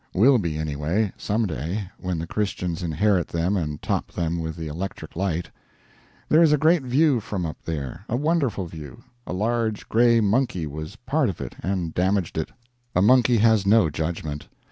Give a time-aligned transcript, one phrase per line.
[0.15, 4.65] Will be, anyway, some day, when the Christians inherit them and top them with the
[4.67, 5.51] electric light.
[6.27, 9.03] There is a great view from up there a wonderful view.
[9.27, 12.49] A large gray monkey was part of it, and damaged it.
[12.95, 14.47] A monkey has no judgment.